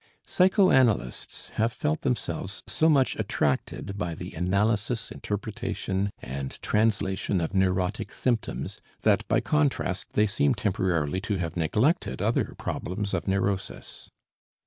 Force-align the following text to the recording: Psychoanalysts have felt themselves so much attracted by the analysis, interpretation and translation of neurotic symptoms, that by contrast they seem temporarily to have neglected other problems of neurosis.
Psychoanalysts 0.25 1.49
have 1.59 1.71
felt 1.71 2.01
themselves 2.01 2.63
so 2.65 2.89
much 2.89 3.15
attracted 3.17 3.99
by 3.99 4.15
the 4.15 4.33
analysis, 4.33 5.11
interpretation 5.11 6.09
and 6.17 6.59
translation 6.63 7.39
of 7.39 7.53
neurotic 7.53 8.11
symptoms, 8.11 8.81
that 9.03 9.27
by 9.27 9.39
contrast 9.41 10.13
they 10.13 10.25
seem 10.25 10.55
temporarily 10.55 11.21
to 11.21 11.35
have 11.37 11.55
neglected 11.55 12.19
other 12.19 12.55
problems 12.57 13.13
of 13.13 13.27
neurosis. 13.27 14.09